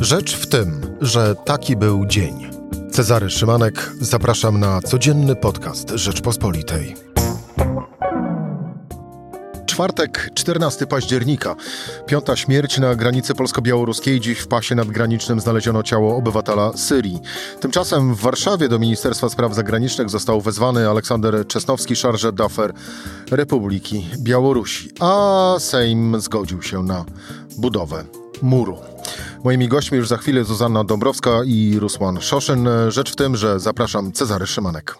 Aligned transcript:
Rzecz 0.00 0.36
w 0.36 0.46
tym, 0.46 0.96
że 1.00 1.34
taki 1.34 1.76
był 1.76 2.06
dzień. 2.06 2.50
Cezary 2.92 3.30
Szymanek, 3.30 3.92
zapraszam 4.00 4.60
na 4.60 4.80
codzienny 4.80 5.36
podcast 5.36 5.90
Rzeczpospolitej. 5.90 6.96
Czwartek, 9.66 10.30
14 10.34 10.86
października. 10.86 11.56
Piąta 12.06 12.36
śmierć 12.36 12.78
na 12.78 12.94
granicy 12.94 13.34
polsko-białoruskiej. 13.34 14.20
Dziś 14.20 14.38
w 14.38 14.46
pasie 14.46 14.74
nadgranicznym 14.74 15.40
znaleziono 15.40 15.82
ciało 15.82 16.16
obywatela 16.16 16.72
Syrii. 16.76 17.20
Tymczasem 17.60 18.14
w 18.14 18.20
Warszawie 18.20 18.68
do 18.68 18.78
Ministerstwa 18.78 19.28
Spraw 19.28 19.54
Zagranicznych 19.54 20.10
został 20.10 20.40
wezwany 20.40 20.88
Aleksander 20.88 21.46
Czesnowski, 21.46 21.96
szarże 21.96 22.32
dafer 22.32 22.72
Republiki 23.30 24.06
Białorusi. 24.18 24.90
A 25.00 25.54
Sejm 25.58 26.20
zgodził 26.20 26.62
się 26.62 26.82
na 26.82 27.04
budowę 27.58 28.19
muru. 28.42 28.76
Moimi 29.44 29.68
gośćmi 29.68 29.98
już 29.98 30.08
za 30.08 30.16
chwilę 30.16 30.44
Zuzanna 30.44 30.84
Dąbrowska 30.84 31.30
i 31.46 31.76
Rusłan 31.78 32.20
Szoszyn. 32.20 32.68
Rzecz 32.88 33.12
w 33.12 33.16
tym, 33.16 33.36
że 33.36 33.60
zapraszam 33.60 34.12
Cezary 34.12 34.46
Szymanek. 34.46 34.96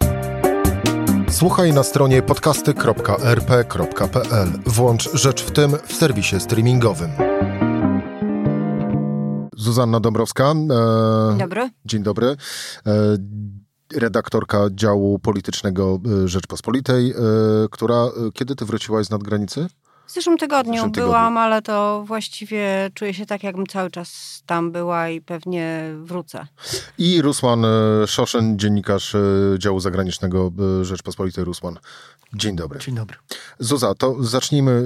Słuchaj 1.29 1.73
na 1.73 1.83
stronie 1.83 2.21
podcasty.rp.pl. 2.21 4.47
Włącz 4.65 5.09
Rzecz 5.13 5.43
w 5.43 5.51
tym 5.51 5.71
w 5.87 5.93
serwisie 5.93 6.39
streamingowym. 6.39 7.09
Zuzanna 9.57 9.99
Dąbrowska. 9.99 10.51
E, 10.51 11.37
dobry. 11.37 11.69
Dzień 11.85 12.03
dobry. 12.03 12.27
E, 12.27 12.35
redaktorka 13.95 14.59
działu 14.71 15.19
politycznego 15.19 15.99
e, 16.23 16.27
Rzeczpospolitej, 16.27 17.11
e, 17.11 17.15
która 17.71 18.05
kiedy 18.33 18.55
ty 18.55 18.65
wróciłaś 18.65 19.05
z 19.05 19.09
nadgranicy? 19.09 19.67
W 20.11 20.13
zeszłym 20.13 20.37
tygodniu, 20.37 20.73
w 20.73 20.75
zeszłym 20.75 20.91
tygodniu 20.91 21.11
byłam, 21.11 21.37
ale 21.37 21.61
to 21.61 22.03
właściwie 22.07 22.91
czuję 22.93 23.13
się 23.13 23.25
tak, 23.25 23.43
jakbym 23.43 23.67
cały 23.67 23.91
czas 23.91 24.41
tam 24.45 24.71
była 24.71 25.09
i 25.09 25.21
pewnie 25.21 25.83
wrócę. 26.03 26.47
I 26.97 27.21
Rusłan 27.21 27.65
e, 27.65 28.07
Szoszyn, 28.07 28.59
dziennikarz 28.59 29.15
e, 29.15 29.19
działu 29.57 29.79
zagranicznego 29.79 30.51
e, 30.81 30.85
Rzeczpospolitej 30.85 31.43
Rusłan. 31.43 31.79
Dzień 32.33 32.55
dobry. 32.55 32.79
Dzień 32.79 32.95
dobry. 32.95 33.17
Zuza, 33.59 33.95
to 33.95 34.23
zacznijmy 34.23 34.83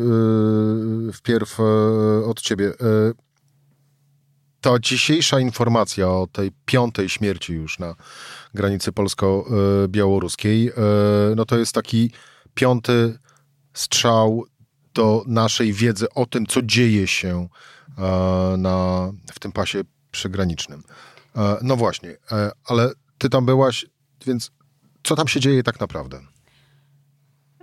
wpierw 1.13 1.57
od 2.25 2.41
ciebie. 2.41 2.73
Ta 4.61 4.79
dzisiejsza 4.79 5.39
informacja 5.39 6.07
o 6.07 6.27
tej 6.31 6.51
piątej 6.65 7.09
śmierci 7.09 7.53
już 7.53 7.79
na 7.79 7.95
granicy 8.53 8.91
polsko-białoruskiej, 8.91 10.71
no 11.35 11.45
to 11.45 11.57
jest 11.57 11.73
taki 11.73 12.11
piąty 12.53 13.17
strzał 13.73 14.45
do 14.95 15.23
naszej 15.27 15.73
wiedzy 15.73 16.09
o 16.09 16.25
tym, 16.25 16.45
co 16.45 16.61
dzieje 16.61 17.07
się 17.07 17.47
e, 17.97 18.01
na, 18.57 19.11
w 19.33 19.39
tym 19.39 19.51
pasie 19.51 19.81
przygranicznym. 20.11 20.83
E, 21.35 21.57
no 21.61 21.75
właśnie, 21.75 22.09
e, 22.31 22.51
ale 22.65 22.91
ty 23.17 23.29
tam 23.29 23.45
byłaś, 23.45 23.85
więc 24.25 24.51
co 25.03 25.15
tam 25.15 25.27
się 25.27 25.39
dzieje 25.39 25.63
tak 25.63 25.79
naprawdę? 25.79 26.19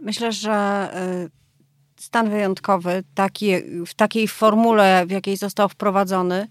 Myślę, 0.02 0.32
że 0.32 0.88
stan 2.00 2.30
wyjątkowy 2.30 3.04
taki, 3.14 3.52
w 3.86 3.94
takiej 3.94 4.28
formule, 4.28 5.06
w 5.06 5.10
jakiej 5.10 5.36
został 5.36 5.68
wprowadzony, 5.68 6.48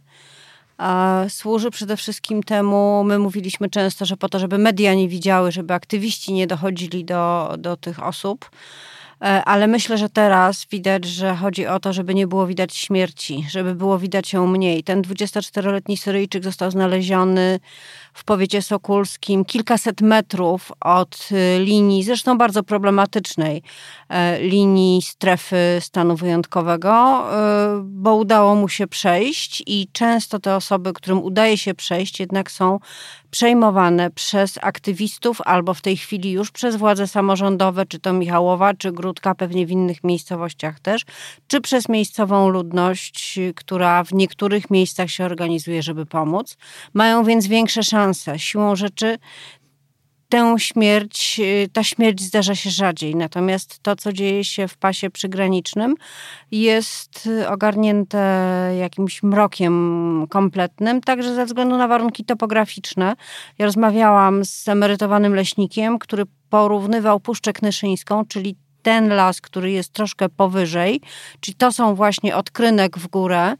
służy 1.29 1.71
przede 1.71 1.97
wszystkim 1.97 2.43
temu, 2.43 3.03
my 3.03 3.19
mówiliśmy 3.19 3.69
często, 3.69 4.05
że 4.05 4.17
po 4.17 4.29
to, 4.29 4.39
żeby 4.39 4.57
media 4.57 4.93
nie 4.93 5.09
widziały, 5.09 5.52
żeby 5.52 5.73
aktywiści 5.73 6.33
nie 6.33 6.47
dochodzili 6.47 7.05
do, 7.05 7.55
do 7.57 7.77
tych 7.77 8.03
osób, 8.03 8.49
ale 9.22 9.67
myślę, 9.67 9.97
że 9.97 10.09
teraz 10.09 10.66
widać, 10.72 11.05
że 11.05 11.36
chodzi 11.36 11.67
o 11.67 11.80
to, 11.80 11.94
żeby 11.94 12.16
nie 12.16 12.27
było 12.27 12.47
widać 12.47 12.75
śmierci, 12.75 13.45
żeby 13.50 13.75
było 13.75 14.00
widać 14.00 14.33
ją 14.33 14.47
mniej. 14.47 14.83
Ten 14.83 15.02
24-letni 15.02 15.97
Syryjczyk 15.97 16.44
został 16.44 16.72
znaleziony 16.72 17.59
w 18.14 18.23
powiecie 18.23 18.61
sokulskim, 18.61 19.45
kilkaset 19.45 20.02
metrów 20.02 20.72
od 20.80 21.30
y, 21.31 21.59
linii, 21.59 22.03
zresztą 22.03 22.38
bardzo 22.38 22.64
problematycznej, 22.64 23.64
e, 24.09 24.42
linii 24.42 25.02
strefy 25.02 25.77
stanu 25.80 26.15
wyjątkowego, 26.15 26.92
e, 26.92 27.82
bo 27.83 28.15
udało 28.15 28.55
mu 28.55 28.70
się 28.70 28.88
przejść 28.88 29.64
i 29.67 29.88
często 29.92 30.39
te 30.39 30.55
osoby, 30.55 30.93
którym 30.93 31.23
udaje 31.23 31.58
się 31.58 31.73
przejść, 31.73 32.20
jednak 32.20 32.52
są 32.52 32.80
przejmowane 33.32 34.09
przez 34.09 34.59
aktywistów 34.61 35.42
albo 35.45 35.73
w 35.73 35.82
tej 35.82 35.98
chwili 35.98 36.32
już 36.32 36.52
przez 36.52 36.76
władze 36.76 37.08
samorządowe, 37.08 37.86
czy 37.86 37.99
to 37.99 38.14
Michałowa, 38.14 38.73
czy 38.73 38.92
Grudka, 39.11 39.36
pewnie 39.36 39.66
w 39.66 39.72
innych 39.72 40.04
miejscowościach 40.04 40.80
też, 40.80 41.02
czy 41.48 41.61
przez 41.61 41.89
miejscową 41.89 42.49
ludność, 42.49 43.39
która 43.55 44.04
w 44.04 44.14
niektórych 44.14 44.70
miejscach 44.70 45.10
się 45.10 45.26
organizuje, 45.26 45.83
żeby 45.83 46.05
pomóc. 46.05 46.58
Mają 46.94 47.23
więc 47.23 47.48
większe 47.48 47.83
szanse. 47.83 48.39
Siłą 48.39 48.76
rzeczy 48.76 49.17
tę 50.30 50.55
śmierć, 50.58 51.42
ta 51.73 51.83
śmierć 51.83 52.21
zdarza 52.21 52.55
się 52.55 52.70
rzadziej. 52.70 53.16
Natomiast 53.16 53.80
to, 53.80 53.95
co 53.95 54.14
dzieje 54.14 54.44
się 54.44 54.67
w 54.67 54.77
pasie 54.77 55.10
przygranicznym, 55.10 55.95
jest 56.52 57.30
ogarnięte 57.48 58.73
jakimś 58.80 59.23
mrokiem 59.23 60.27
kompletnym, 60.30 61.02
także 61.02 61.36
ze 61.36 61.45
względu 61.45 61.77
na 61.77 61.88
warunki 61.88 62.26
topograficzne. 62.26 63.16
Ja 63.58 63.66
rozmawiałam 63.66 64.45
z 64.45 64.67
emerytowanym 64.67 65.36
leśnikiem, 65.36 66.00
który 66.00 66.23
porównywał 66.50 67.20
Puszczę 67.20 67.54
Knyszyńską, 67.54 68.26
czyli 68.26 68.55
ten 68.83 69.09
las, 69.09 69.42
który 69.42 69.71
jest 69.71 69.93
troszkę 69.93 70.30
powyżej, 70.30 71.02
czyli 71.39 71.55
to 71.55 71.71
są 71.71 71.95
właśnie 71.95 72.36
odkrynek 72.36 72.97
w 72.97 73.08
górę, 73.08 73.55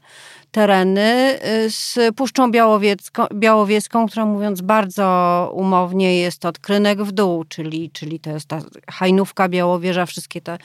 tereny 0.52 1.38
y, 1.66 1.70
z 1.70 1.98
Puszczą 2.16 2.50
Białowieską, 3.34 4.08
która 4.08 4.26
mówiąc 4.26 4.60
bardzo 4.60 5.50
umownie 5.54 6.18
jest 6.18 6.44
odkrynek 6.44 7.02
w 7.02 7.12
dół, 7.12 7.44
czyli, 7.44 7.90
czyli 7.90 8.20
to 8.20 8.30
jest 8.30 8.46
ta 8.46 8.58
hajnówka 8.90 9.48
Białowieża, 9.48 10.06
wszystkie 10.06 10.40
te 10.40 10.58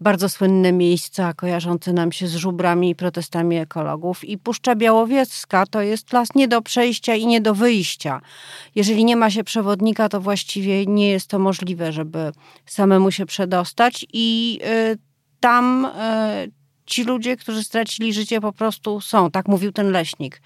bardzo 0.00 0.28
słynne 0.28 0.72
miejsca 0.72 1.32
kojarzące 1.34 1.92
nam 1.92 2.12
się 2.12 2.26
z 2.26 2.34
żubrami 2.34 2.90
i 2.90 2.94
protestami 2.94 3.56
ekologów. 3.56 4.24
I 4.24 4.38
Puszcza 4.38 4.74
Białowieska 4.76 5.66
to 5.66 5.80
jest 5.82 6.12
las 6.12 6.28
nie 6.34 6.48
do 6.48 6.62
przejścia 6.62 7.14
i 7.14 7.26
nie 7.26 7.40
do 7.40 7.54
wyjścia. 7.54 8.20
Jeżeli 8.74 9.04
nie 9.04 9.16
ma 9.16 9.30
się 9.30 9.44
przewodnika, 9.44 10.08
to 10.08 10.20
właściwie 10.20 10.86
nie 10.86 11.10
jest 11.10 11.26
to 11.26 11.38
możliwe, 11.38 11.92
żeby 11.92 12.32
samemu 12.66 13.10
się 13.10 13.26
przedostać 13.26 14.06
i 14.12 14.60
y, 14.92 14.98
tam 15.40 15.84
y, 15.84 16.59
ci 16.90 17.04
ludzie, 17.04 17.36
którzy 17.36 17.64
stracili 17.64 18.12
życie, 18.12 18.40
po 18.40 18.52
prostu 18.52 19.00
są. 19.00 19.30
Tak 19.30 19.48
mówił 19.48 19.72
ten 19.72 19.90
leśnik, 19.90 20.42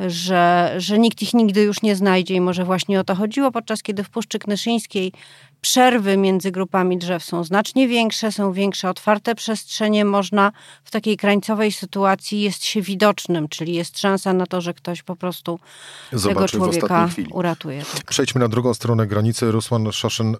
że, 0.00 0.74
że 0.76 0.98
nikt 0.98 1.22
ich 1.22 1.34
nigdy 1.34 1.62
już 1.62 1.82
nie 1.82 1.96
znajdzie 1.96 2.34
i 2.34 2.40
może 2.40 2.64
właśnie 2.64 3.00
o 3.00 3.04
to 3.04 3.14
chodziło, 3.14 3.50
podczas 3.50 3.82
kiedy 3.82 4.04
w 4.04 4.10
Puszczy 4.10 4.38
Knyszyńskiej 4.38 5.12
przerwy 5.60 6.16
między 6.16 6.50
grupami 6.50 6.98
drzew 6.98 7.24
są 7.24 7.44
znacznie 7.44 7.88
większe, 7.88 8.32
są 8.32 8.52
większe 8.52 8.90
otwarte 8.90 9.34
przestrzenie, 9.34 10.04
można 10.04 10.52
w 10.84 10.90
takiej 10.90 11.16
krańcowej 11.16 11.72
sytuacji 11.72 12.40
jest 12.40 12.64
się 12.64 12.82
widocznym, 12.82 13.48
czyli 13.48 13.74
jest 13.74 13.98
szansa 13.98 14.32
na 14.32 14.46
to, 14.46 14.60
że 14.60 14.74
ktoś 14.74 15.02
po 15.02 15.16
prostu 15.16 15.58
Zobaczy 16.12 16.34
tego 16.34 16.48
człowieka 16.48 17.08
uratuje. 17.30 17.82
Tak. 17.94 18.04
Przejdźmy 18.04 18.40
na 18.40 18.48
drugą 18.48 18.74
stronę 18.74 19.06
granicy. 19.06 19.50
Rusłan 19.50 19.92
Szoszyn, 19.92 20.34
e, 20.34 20.36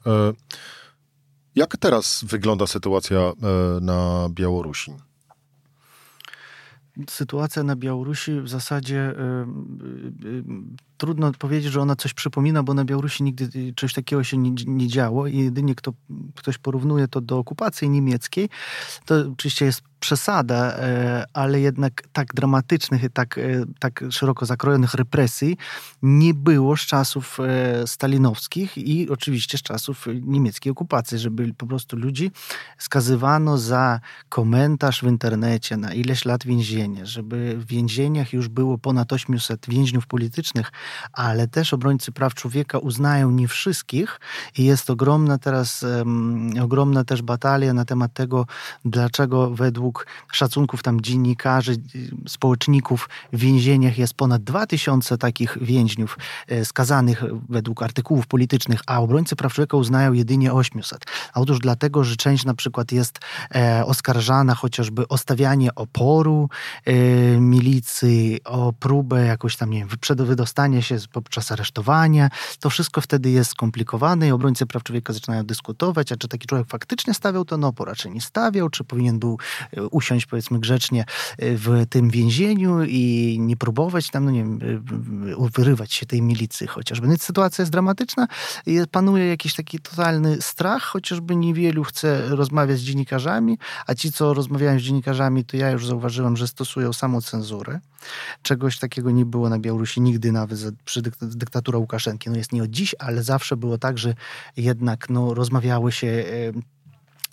jak 1.55 1.77
teraz 1.77 2.25
wygląda 2.25 2.67
sytuacja 2.67 3.19
e, 3.19 3.33
na 3.81 4.29
Białorusi? 4.31 5.08
Sytuacja 7.11 7.63
na 7.63 7.77
Białorusi 7.77 8.41
w 8.41 8.49
zasadzie 8.49 9.15
trudno 10.99 11.33
powiedzieć, 11.33 11.73
że 11.73 11.81
ona 11.81 11.97
coś 11.97 12.15
przypomina, 12.15 12.63
bo 12.63 12.75
na 12.75 12.85
Białorusi 12.85 13.23
nigdy 13.23 13.75
coś 13.77 13.95
takiego 13.95 14.25
się 14.25 14.37
nie, 14.37 14.51
nie 14.67 14.89
działo 14.89 15.27
i 15.27 15.39
jedynie 15.39 15.75
kto, 15.75 15.93
ktoś 16.35 16.59
porównuje 16.59 17.09
to 17.09 17.21
do 17.21 17.39
okupacji 17.39 17.91
niemieckiej, 17.91 18.49
to 19.05 19.15
oczywiście 19.33 19.65
jest 19.65 19.83
przesada, 20.01 20.77
e, 20.77 21.25
ale 21.33 21.61
jednak 21.61 22.03
tak 22.13 22.35
dramatycznych 22.35 23.03
i 23.05 23.11
tak, 23.11 23.39
e, 23.39 23.43
tak 23.79 24.05
szeroko 24.11 24.47
zakrojonych 24.47 24.95
represji 24.95 25.57
nie 26.03 26.35
było 26.35 26.77
z 26.77 26.81
czasów 26.81 27.39
e, 27.41 27.87
stalinowskich 27.87 28.79
i 28.79 29.11
oczywiście 29.11 29.59
z 29.59 29.63
czasów 29.63 30.07
niemieckiej 30.23 30.73
okupacji, 30.73 31.19
żeby 31.19 31.55
po 31.55 31.67
prostu 31.67 31.97
ludzi 31.97 32.31
skazywano 32.79 33.59
za 33.59 34.01
komentarz 34.29 35.01
w 35.01 35.07
internecie 35.07 35.77
na 35.77 35.95
ileś 35.95 36.25
lat 36.25 36.45
więzienia, 36.45 37.07
żeby 37.07 37.57
w 37.59 37.67
więzieniach 37.67 38.33
już 38.33 38.49
było 38.49 38.79
ponad 38.79 39.13
800 39.13 39.67
więźniów 39.69 40.07
politycznych, 40.07 40.73
ale 41.13 41.49
też 41.49 41.75
obrońcy 41.75 42.13
praw 42.13 42.35
człowieka 42.35 42.79
uznają 42.79 43.31
nie 43.31 43.49
wszystkich 43.49 44.21
i 44.59 44.65
jest 44.65 44.91
ogromna 44.91 45.39
teraz, 45.39 45.83
um, 45.83 46.51
ogromna 46.63 47.05
też 47.05 47.23
batalia 47.23 47.73
na 47.73 47.85
temat 47.85 48.13
tego, 48.13 48.47
dlaczego 48.85 49.51
według 49.51 50.07
szacunków 50.33 50.83
tam 50.83 51.01
dziennikarzy, 51.01 51.77
społeczników 52.29 53.09
w 53.33 53.39
więzieniach 53.39 53.99
jest 53.99 54.15
ponad 54.15 54.45
2000 54.45 55.19
takich 55.19 55.59
więźniów 55.61 56.19
skazanych 56.65 57.25
według 57.49 57.83
artykułów 57.83 58.27
politycznych, 58.27 58.81
a 58.87 59.01
obrońcy 59.01 59.37
praw 59.37 59.53
człowieka 59.53 59.77
uznają 59.77 60.13
jedynie 60.13 60.53
800. 60.53 61.05
A 61.33 61.41
otóż 61.41 61.59
dlatego, 61.59 62.05
że 62.05 62.17
część 62.17 62.45
na 62.45 62.55
przykład 62.55 62.93
jest 62.93 63.19
oskarżana 63.85 64.55
chociażby 64.55 65.09
o 65.09 65.19
stawianie 65.19 65.75
oporu 65.75 66.49
milicji, 67.39 68.41
o 68.45 68.73
próbę 68.73 69.27
jakoś 69.27 69.57
tam, 69.57 69.71
nie 69.71 69.79
wiem, 69.79 69.89
przed 70.01 70.21
wydostania 70.79 71.01
się 71.01 71.09
podczas 71.13 71.53
aresztowania. 71.53 72.31
To 72.61 72.71
wszystko 72.71 73.01
wtedy 73.01 73.31
jest 73.31 73.51
skomplikowane 73.51 74.29
i 74.29 74.31
obrońcy 74.31 74.67
praw 74.67 74.83
człowieka 74.83 75.13
zaczynają 75.13 75.43
dyskutować, 75.43 76.13
a 76.13 76.17
czy 76.17 76.29
taki 76.29 76.47
człowiek 76.47 76.69
faktycznie 76.69 77.15
stawiał 77.15 77.45
ten 77.45 77.65
opór, 77.65 77.91
a 77.91 77.95
czy 77.95 78.11
nie 78.11 78.21
stawiał, 78.21 78.69
czy 78.69 78.85
powinien 78.85 79.19
był 79.19 79.39
e, 79.77 79.87
usiąść 79.87 80.27
powiedzmy 80.27 80.59
grzecznie 80.59 81.01
e, 81.03 81.57
w 81.57 81.87
tym 81.91 82.11
więzieniu 82.11 82.85
i 82.85 83.37
nie 83.41 83.57
próbować 83.57 84.11
tam, 84.11 84.25
no 84.25 84.31
nie 84.31 84.45
wiem, 84.45 84.59
e, 85.45 85.51
wyrywać 85.55 85.93
się 85.93 86.07
tej 86.07 86.23
milicji 86.23 86.67
chociażby. 86.67 87.09
No 87.09 87.17
sytuacja 87.17 87.63
jest 87.63 87.73
dramatyczna 87.73 88.29
panuje 88.91 89.27
jakiś 89.27 89.55
taki 89.55 89.79
totalny 89.79 90.43
strach, 90.43 90.83
chociażby 90.83 91.37
niewielu 91.37 91.85
chce 91.85 92.29
rozmawiać 92.29 92.79
z 92.79 92.83
dziennikarzami, 92.83 93.59
a 93.87 93.95
ci, 93.95 94.13
co 94.13 94.35
rozmawiają 94.35 94.79
z 94.79 94.83
dziennikarzami, 94.83 95.45
to 95.45 95.57
ja 95.57 95.71
już 95.71 95.87
zauważyłem, 95.87 96.37
że 96.37 96.49
stosują 96.49 96.93
samocenzurę. 96.93 97.81
Czegoś 98.43 98.79
takiego 98.79 99.11
nie 99.11 99.27
było 99.27 99.49
na 99.49 99.59
Białorusi 99.59 100.01
nigdy, 100.01 100.33
nawet 100.33 100.59
przy 100.85 101.03
dyktatura 101.21 101.79
Łukaszenki. 101.79 102.31
No 102.31 102.37
jest 102.37 102.53
nie 102.53 102.63
od 102.63 102.71
dziś, 102.71 102.95
ale 102.99 103.23
zawsze 103.23 103.57
było 103.57 103.79
tak, 103.79 103.99
że 103.99 104.15
jednak 104.57 105.11
no, 105.11 105.35
rozmawiały 105.35 105.93
się 105.93 106.25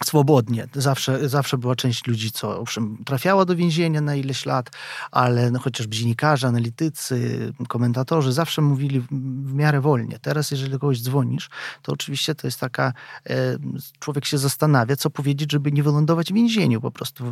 swobodnie. 0.04 0.68
Zawsze, 0.76 1.30
zawsze 1.30 1.58
była 1.58 1.76
część 1.76 2.08
ludzi, 2.08 2.32
co 2.32 2.60
owszem, 2.60 2.98
trafiała 3.06 3.46
do 3.46 3.56
więzienia 3.56 4.02
na 4.02 4.16
ileś 4.16 4.46
lat, 4.46 4.70
ale 5.12 5.52
no, 5.52 5.60
chociażby 5.60 5.96
dziennikarze, 5.96 6.48
analitycy, 6.48 7.54
komentatorzy 7.68 8.34
zawsze 8.34 8.62
mówili 8.62 9.00
w, 9.00 9.54
miarę 9.54 9.82
wolnie. 9.82 10.20
Teraz, 10.20 10.52
jeżeli 10.52 10.72
kogoś 10.72 11.02
dzwonisz, 11.02 11.50
to 11.82 11.92
oczywiście 11.92 12.36
to 12.36 12.48
jest 12.48 12.60
taka, 12.60 12.94
e, 13.30 13.58
człowiek 14.00 14.26
się 14.26 14.38
zastanawia, 14.38 14.96
co 14.96 15.10
powiedzieć, 15.10 15.52
żeby 15.52 15.72
nie 15.72 15.84
wylądować 15.84 16.32
w 16.32 16.36
więzieniu. 16.36 16.82
Po 16.82 16.92
prostu 16.92 17.24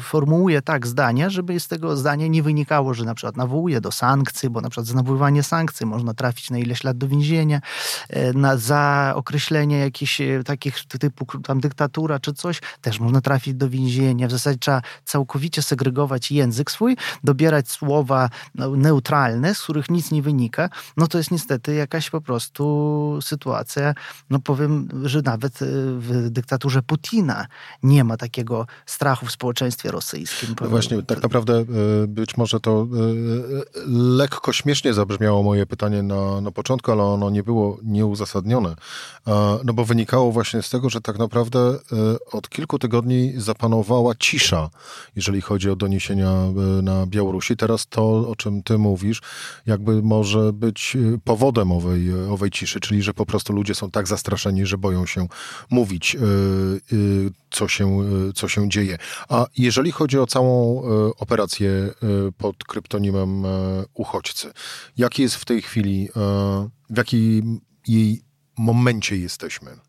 formułuje 0.00 0.62
tak 0.62 0.86
zdania, 0.86 1.30
żeby 1.30 1.60
z 1.60 1.68
tego 1.68 1.96
zdania 1.96 2.26
nie 2.26 2.42
wynikało, 2.42 2.94
że 2.94 3.04
na 3.04 3.14
przykład 3.14 3.36
nawołuje 3.36 3.80
do 3.80 3.92
sankcji, 3.92 4.50
bo 4.50 4.60
na 4.60 4.70
przykład 4.70 4.86
za 4.86 4.94
nawoływanie 4.94 5.42
sankcji 5.42 5.86
można 5.86 6.14
trafić 6.14 6.50
na 6.50 6.58
ileś 6.58 6.84
lat 6.84 6.98
do 6.98 7.08
więzienia, 7.08 7.60
e, 8.08 8.32
na, 8.32 8.56
za 8.56 9.12
określenie 9.16 9.78
jakichś 9.78 10.20
e, 10.20 10.44
takich 10.44 10.84
typu 10.98 11.26
tam 11.42 11.60
dyktatury, 11.60 12.07
czy 12.18 12.32
coś, 12.32 12.60
też 12.80 13.00
można 13.00 13.20
trafić 13.20 13.54
do 13.54 13.70
więzienia. 13.70 14.28
W 14.28 14.30
zasadzie 14.30 14.58
trzeba 14.58 14.82
całkowicie 15.04 15.62
segregować 15.62 16.30
język 16.30 16.70
swój, 16.70 16.96
dobierać 17.24 17.70
słowa 17.70 18.30
no, 18.54 18.76
neutralne, 18.76 19.54
z 19.54 19.62
których 19.62 19.90
nic 19.90 20.10
nie 20.10 20.22
wynika. 20.22 20.68
No 20.96 21.06
to 21.06 21.18
jest 21.18 21.30
niestety 21.30 21.74
jakaś 21.74 22.10
po 22.10 22.20
prostu 22.20 23.18
sytuacja, 23.22 23.94
no 24.30 24.38
powiem, 24.38 24.88
że 25.02 25.22
nawet 25.22 25.62
y, 25.62 25.66
w 25.98 26.30
dyktaturze 26.30 26.82
Putina 26.82 27.46
nie 27.82 28.04
ma 28.04 28.16
takiego 28.16 28.66
strachu 28.86 29.26
w 29.26 29.30
społeczeństwie 29.30 29.90
rosyjskim. 29.90 30.54
No 30.60 30.68
właśnie, 30.68 31.02
tak 31.02 31.22
naprawdę 31.22 31.64
y, 32.04 32.08
być 32.08 32.36
może 32.36 32.60
to 32.60 32.86
y, 33.76 33.80
lekko 34.16 34.52
śmiesznie 34.52 34.94
zabrzmiało 34.94 35.42
moje 35.42 35.66
pytanie 35.66 36.02
na, 36.02 36.40
na 36.40 36.50
początku, 36.50 36.92
ale 36.92 37.02
ono 37.02 37.30
nie 37.30 37.42
było 37.42 37.78
nieuzasadnione. 37.82 38.74
No 39.64 39.72
bo 39.72 39.84
wynikało 39.84 40.32
właśnie 40.32 40.62
z 40.62 40.70
tego, 40.70 40.90
że 40.90 41.00
tak 41.00 41.18
naprawdę 41.18 41.78
od 42.32 42.48
kilku 42.48 42.78
tygodni 42.78 43.32
zapanowała 43.36 44.14
cisza, 44.14 44.70
jeżeli 45.16 45.40
chodzi 45.40 45.70
o 45.70 45.76
doniesienia 45.76 46.30
e, 46.30 46.82
na 46.82 47.06
Białorusi. 47.06 47.56
Teraz 47.56 47.86
to, 47.86 48.28
o 48.28 48.36
czym 48.36 48.62
ty 48.62 48.78
mówisz, 48.78 49.22
jakby 49.66 50.02
może 50.02 50.52
być 50.52 50.96
e, 50.96 51.18
powodem 51.24 51.72
owej, 51.72 52.10
e, 52.10 52.32
owej 52.32 52.50
ciszy, 52.50 52.80
czyli 52.80 53.02
że 53.02 53.14
po 53.14 53.26
prostu 53.26 53.52
ludzie 53.52 53.74
są 53.74 53.90
tak 53.90 54.08
zastraszeni, 54.08 54.66
że 54.66 54.78
boją 54.78 55.06
się 55.06 55.26
mówić, 55.70 56.16
co 57.50 57.68
się, 57.68 57.98
co 58.34 58.48
się 58.48 58.68
dzieje. 58.68 58.98
A 59.28 59.46
jeżeli 59.56 59.92
chodzi 59.92 60.18
o 60.18 60.26
całą 60.26 60.82
operację 61.18 61.70
pod 62.38 62.64
kryptonimem 62.64 63.44
uchodźcy, 63.94 64.52
jaki 64.96 65.22
jest 65.22 65.34
w 65.34 65.44
tej 65.44 65.62
chwili, 65.62 66.08
w 66.90 66.96
jakim 66.96 67.60
jej 67.86 68.22
momencie 68.58 69.16
jesteśmy? 69.16 69.87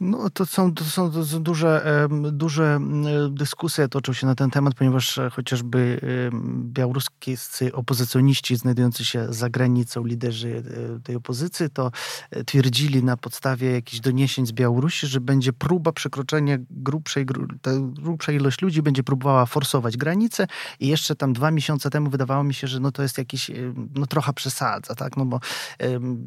No, 0.00 0.30
to 0.30 0.46
są, 0.46 0.74
to 0.74 0.84
są, 0.84 1.10
duże, 1.40 2.08
duże 2.32 2.80
dyskusje 3.30 3.88
toczą 3.88 4.12
się 4.12 4.26
na 4.26 4.34
ten 4.34 4.50
temat, 4.50 4.74
ponieważ 4.74 5.18
e, 5.18 5.30
chociażby 5.30 6.00
białoruskie 6.64 7.34
opozycjoniści 7.72 8.56
znajdujący 8.56 9.04
się 9.04 9.26
za 9.32 9.50
granicą, 9.50 10.04
liderzy 10.04 10.62
e, 10.96 11.00
tej 11.00 11.16
opozycji, 11.16 11.70
to 11.70 11.90
e, 12.30 12.44
twierdzili 12.44 13.04
na 13.04 13.16
podstawie 13.16 13.72
jakichś 13.72 14.00
doniesień 14.00 14.46
z 14.46 14.52
Białorusi, 14.52 15.06
że 15.06 15.20
będzie 15.20 15.52
próba 15.52 15.92
przekroczenia 15.92 16.58
grubszej, 16.70 17.26
grubsza 17.92 18.32
ilość 18.32 18.62
ludzi 18.62 18.82
będzie 18.82 19.02
próbowała 19.02 19.46
forsować 19.46 19.96
granicę 19.96 20.46
i 20.80 20.88
jeszcze 20.88 21.16
tam 21.16 21.32
dwa 21.32 21.50
miesiące 21.50 21.90
temu 21.90 22.10
wydawało 22.10 22.44
mi 22.44 22.54
się, 22.54 22.66
że 22.66 22.80
no 22.80 22.92
to 22.92 23.02
jest 23.02 23.18
jakiś, 23.18 23.50
no 23.94 24.06
trochę 24.06 24.32
przesadza, 24.32 24.94
tak, 24.94 25.16
no 25.16 25.26
bo 25.26 25.40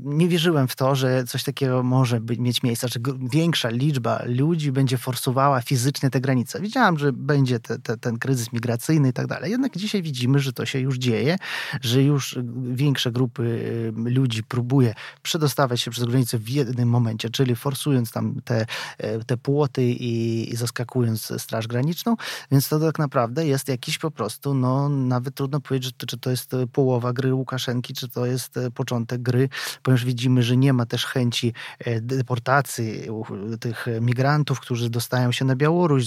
nie 0.04 0.28
wierzyłem 0.28 0.68
w 0.68 0.76
to, 0.76 0.96
że 0.96 1.24
coś 1.24 1.44
takiego 1.44 1.84
może 1.84 2.20
mieć 2.38 2.64
miejsce, 2.64 2.88
że 2.88 3.00
większa 3.32 3.61
większa 3.62 3.86
liczba 3.86 4.22
ludzi 4.26 4.72
będzie 4.72 4.98
forsowała 4.98 5.62
fizycznie 5.62 6.10
te 6.10 6.22
granice. 6.22 6.62
Wiedziałam, 6.62 7.00
że 7.00 7.14
będzie 7.14 7.60
te, 7.60 7.80
te, 7.80 7.98
ten 7.98 8.18
kryzys 8.18 8.54
migracyjny 8.54 9.10
i 9.10 9.14
tak 9.14 9.28
dalej. 9.28 9.52
Jednak 9.52 9.78
dzisiaj 9.78 10.02
widzimy, 10.02 10.40
że 10.40 10.54
to 10.54 10.66
się 10.66 10.80
już 10.80 10.98
dzieje, 10.98 11.38
że 11.82 12.04
już 12.04 12.40
większe 12.64 13.12
grupy 13.12 13.44
y, 13.44 14.10
ludzi 14.10 14.44
próbuje 14.44 14.94
przedostawać 15.22 15.82
się 15.82 15.92
przez 15.92 16.06
granicę 16.06 16.38
w 16.38 16.50
jednym 16.50 16.90
momencie, 16.90 17.30
czyli 17.30 17.56
forsując 17.56 18.12
tam 18.12 18.42
te, 18.46 18.66
e, 18.98 19.24
te 19.24 19.38
płoty 19.38 19.84
i, 19.84 20.54
i 20.54 20.56
zaskakując 20.56 21.34
Straż 21.38 21.68
Graniczną. 21.68 22.16
Więc 22.52 22.70
to 22.70 22.80
tak 22.80 23.00
naprawdę 23.00 23.48
jest 23.48 23.68
jakiś 23.68 23.98
po 23.98 24.12
prostu, 24.12 24.54
no 24.54 24.90
nawet 24.90 25.36
trudno 25.36 25.60
powiedzieć, 25.60 25.96
czy 26.08 26.18
to 26.18 26.30
jest 26.30 26.52
połowa 26.74 27.14
gry 27.14 27.34
Łukaszenki, 27.34 27.94
czy 27.94 28.10
to 28.10 28.26
jest 28.26 28.58
e, 28.58 28.72
początek 28.72 29.22
gry, 29.22 29.50
ponieważ 29.84 30.06
widzimy, 30.06 30.44
że 30.44 30.58
nie 30.58 30.74
ma 30.74 30.86
też 30.86 31.06
chęci 31.06 31.54
e, 31.80 32.02
deportacji 32.02 33.12
tych 33.58 33.86
migrantów, 34.02 34.60
którzy 34.60 34.90
dostają 34.90 35.32
się 35.32 35.46
na 35.46 35.56
Białoruś, 35.56 36.06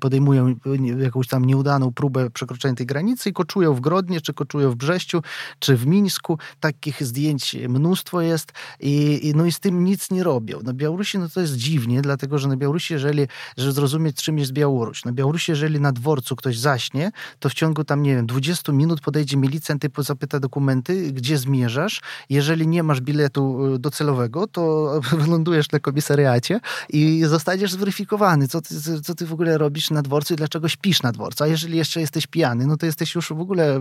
podejmują 0.00 0.54
jakąś 0.98 1.28
tam 1.28 1.44
nieudaną 1.44 1.92
próbę 1.92 2.30
przekroczenia 2.30 2.74
tej 2.74 2.86
granicy 2.86 3.30
i 3.30 3.32
koczują 3.32 3.74
w 3.74 3.80
Grodnie, 3.80 4.20
czy 4.20 4.34
koczują 4.34 4.70
w 4.70 4.76
Brześciu, 4.76 5.22
czy 5.58 5.76
w 5.76 5.86
Mińsku. 5.86 6.38
Takich 6.60 7.02
zdjęć 7.02 7.56
mnóstwo 7.68 8.20
jest 8.20 8.52
i, 8.80 9.32
no 9.36 9.46
i 9.46 9.52
z 9.52 9.60
tym 9.60 9.84
nic 9.84 10.10
nie 10.10 10.22
robią. 10.22 10.60
Na 10.62 10.72
Białorusi 10.72 11.18
no 11.18 11.28
to 11.28 11.40
jest 11.40 11.56
dziwnie, 11.56 12.02
dlatego 12.02 12.38
że 12.38 12.48
na 12.48 12.56
Białorusi, 12.56 12.92
jeżeli, 12.92 13.26
żeby 13.56 13.72
zrozumieć 13.72 14.16
czym 14.22 14.38
jest 14.38 14.52
Białoruś, 14.52 15.04
na 15.04 15.12
Białorusi, 15.12 15.52
jeżeli 15.52 15.80
na 15.80 15.92
dworcu 15.92 16.36
ktoś 16.36 16.58
zaśnie, 16.58 17.10
to 17.38 17.48
w 17.48 17.54
ciągu 17.54 17.84
tam, 17.84 18.02
nie 18.02 18.16
wiem, 18.16 18.26
20 18.26 18.72
minut 18.72 19.00
podejdzie 19.00 19.36
milicjant 19.36 19.84
i 19.84 19.88
zapyta 19.98 20.40
dokumenty, 20.40 21.12
gdzie 21.12 21.38
zmierzasz. 21.38 22.00
Jeżeli 22.28 22.68
nie 22.68 22.82
masz 22.82 23.00
biletu 23.00 23.58
docelowego, 23.78 24.46
to 24.46 24.92
wylądujesz 25.22 25.72
na 25.72 25.78
komisariacie 25.80 26.43
i 26.88 27.22
zostaniesz 27.26 27.72
zweryfikowany, 27.72 28.48
co 28.48 28.60
ty, 28.60 28.74
co 29.02 29.14
ty 29.14 29.26
w 29.26 29.32
ogóle 29.32 29.58
robisz 29.58 29.90
na 29.90 30.02
dworcu 30.02 30.34
i 30.34 30.36
dlaczego 30.36 30.68
śpisz 30.68 31.02
na 31.02 31.12
dworcu. 31.12 31.44
A 31.44 31.46
jeżeli 31.46 31.78
jeszcze 31.78 32.00
jesteś 32.00 32.26
pijany, 32.26 32.66
no 32.66 32.76
to 32.76 32.86
jesteś 32.86 33.14
już 33.14 33.28
w 33.28 33.40
ogóle 33.40 33.76
e, 33.76 33.80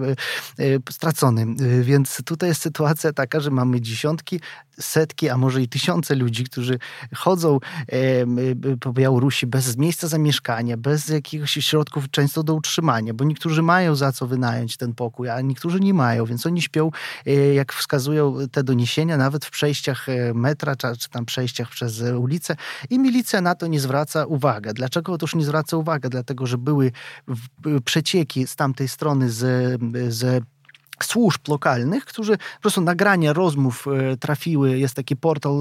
e, 0.60 0.80
stracony. 0.92 1.42
E, 1.42 1.84
więc 1.84 2.22
tutaj 2.26 2.50
jest 2.50 2.62
sytuacja 2.62 3.14
taka, 3.14 3.40
że 3.40 3.52
mamy 3.52 3.82
dziesiątki, 3.82 4.40
setki, 4.80 5.30
a 5.30 5.38
może 5.38 5.62
i 5.62 5.68
tysiące 5.68 6.16
ludzi, 6.16 6.44
którzy 6.44 6.80
chodzą 7.16 7.60
po 8.80 8.94
Białorusi 8.94 9.48
bez 9.48 9.78
miejsca 9.78 10.08
zamieszkania, 10.08 10.78
bez 10.78 11.08
jakiegoś 11.08 11.52
środków 11.52 12.12
często 12.12 12.44
do 12.44 12.54
utrzymania, 12.54 13.14
bo 13.14 13.24
niektórzy 13.24 13.62
mają 13.62 13.96
za 13.96 14.12
co 14.12 14.28
wynająć 14.28 14.78
ten 14.78 14.94
pokój, 14.94 15.30
a 15.30 15.42
niektórzy 15.42 15.80
nie 15.80 15.94
mają, 15.94 16.26
więc 16.26 16.46
oni 16.46 16.62
śpią, 16.62 16.92
jak 17.54 17.74
wskazują 17.74 18.36
te 18.52 18.64
doniesienia, 18.64 19.18
nawet 19.18 19.46
w 19.46 19.52
przejściach 19.52 20.08
metra, 20.34 20.76
czy 20.76 21.10
tam 21.10 21.26
przejściach 21.26 21.70
przez 21.70 22.02
ulicę, 22.02 22.56
i 22.90 23.00
milicja 23.00 23.42
na 23.42 23.56
to 23.56 23.68
nie 23.68 23.80
zwraca 23.80 24.26
uwagi. 24.26 24.70
Dlaczego 24.74 25.14
otóż 25.14 25.36
nie 25.36 25.46
zwraca 25.46 25.78
uwagi? 25.78 26.10
Dlatego, 26.10 26.48
że 26.48 26.58
były 26.58 26.92
przecieki 27.86 28.48
z 28.48 28.56
tamtej 28.56 28.88
strony 28.88 29.30
z 29.30 29.44
z 30.14 30.44
służb 31.04 31.48
lokalnych, 31.48 32.06
którzy 32.06 32.38
po 32.38 32.62
prostu 32.62 32.82
nagrania 32.82 33.34
rozmów 33.34 33.86
trafiły, 34.20 34.80
jest 34.80 34.96
taki 34.96 35.16
portal 35.16 35.54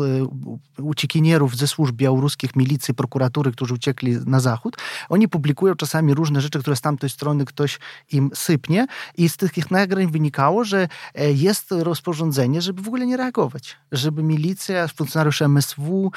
uciekinierów 0.79 1.57
ze 1.57 1.67
służb 1.67 1.97
białoruskich, 1.97 2.57
milicji, 2.57 2.95
prokuratury, 2.95 3.53
którzy 3.53 3.75
uciekli 3.75 4.19
na 4.27 4.41
zachód. 4.41 4.77
Oni 5.09 5.29
publikują 5.29 5.75
czasami 5.75 6.15
różne 6.15 6.41
rzeczy, 6.41 6.59
które 6.59 6.77
z 6.77 6.81
tamtej 6.81 7.11
strony 7.11 7.45
ktoś 7.45 7.79
im 8.13 8.31
sypnie 8.35 8.87
i 9.17 9.29
z 9.29 9.37
tych 9.37 9.71
nagrań 9.71 10.11
wynikało, 10.11 10.65
że 10.65 10.89
jest 11.35 11.67
rozporządzenie, 11.71 12.63
żeby 12.63 12.83
w 12.83 12.87
ogóle 12.87 13.07
nie 13.07 13.17
reagować, 13.17 13.77
żeby 13.93 14.23
milicja, 14.23 14.89
funkcjonariusze 14.89 15.45
MSW 15.45 16.13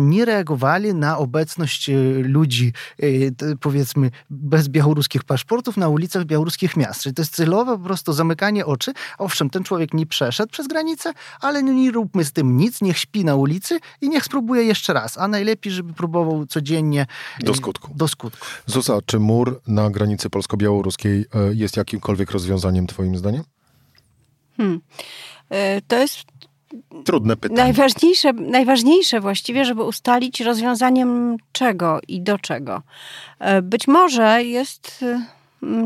nie 0.00 0.24
reagowali 0.24 0.94
na 0.94 1.18
obecność 1.18 1.90
ludzi, 2.22 2.72
powiedzmy, 3.60 4.10
bez 4.30 4.68
białoruskich 4.68 5.24
paszportów 5.24 5.76
na 5.76 5.88
ulicach 5.88 6.24
białoruskich 6.24 6.76
miast. 6.76 7.02
Czyli 7.02 7.14
to 7.14 7.22
jest 7.22 7.34
celowe 7.34 7.78
po 7.78 7.84
prostu 7.84 8.12
zamykanie 8.12 8.53
oczy. 8.62 8.92
Owszem, 9.18 9.50
ten 9.50 9.64
człowiek 9.64 9.94
nie 9.94 10.06
przeszedł 10.06 10.52
przez 10.52 10.66
granicę, 10.66 11.12
ale 11.40 11.62
nie 11.62 11.90
róbmy 11.90 12.24
z 12.24 12.32
tym 12.32 12.56
nic, 12.56 12.82
niech 12.82 12.98
śpi 12.98 13.24
na 13.24 13.34
ulicy 13.34 13.80
i 14.00 14.08
niech 14.08 14.24
spróbuje 14.24 14.64
jeszcze 14.64 14.92
raz. 14.92 15.18
A 15.18 15.28
najlepiej, 15.28 15.72
żeby 15.72 15.92
próbował 15.92 16.46
codziennie 16.46 17.06
do 17.40 17.54
skutku. 17.54 17.90
Do 17.94 18.08
skutku. 18.08 18.46
Zuza, 18.66 18.98
czy 19.06 19.18
mur 19.18 19.60
na 19.66 19.90
granicy 19.90 20.30
polsko-białoruskiej 20.30 21.26
e, 21.34 21.54
jest 21.54 21.76
jakimkolwiek 21.76 22.30
rozwiązaniem 22.30 22.86
twoim 22.86 23.16
zdaniem? 23.16 23.44
Hmm. 24.56 24.80
E, 25.50 25.80
to 25.80 25.98
jest 25.98 26.24
Trudne 27.04 27.36
pytanie. 27.36 27.62
Najważniejsze, 27.62 28.32
najważniejsze 28.32 29.20
właściwie, 29.20 29.64
żeby 29.64 29.82
ustalić 29.82 30.40
rozwiązaniem 30.40 31.36
czego 31.52 32.00
i 32.08 32.22
do 32.22 32.38
czego. 32.38 32.82
E, 33.38 33.62
być 33.62 33.88
może 33.88 34.44
jest 34.44 35.04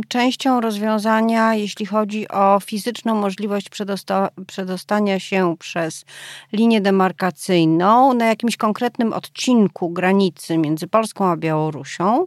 częścią 0.08 0.61
rozwiązania, 0.61 1.54
jeśli 1.54 1.87
chodzi 1.87 2.28
o 2.28 2.61
fizyczną 2.61 3.14
możliwość 3.14 3.68
przedosta 3.68 4.28
przedostania 4.47 5.20
się 5.20 5.56
przez 5.58 6.04
linię 6.52 6.80
demarkacyjną 6.80 8.14
na 8.14 8.26
jakimś 8.26 8.56
konkretnym 8.56 9.12
odcinku 9.12 9.90
granicy 9.90 10.58
między 10.58 10.87
Polską 10.87 11.26
a 11.26 11.37
Białorusią. 11.37 12.26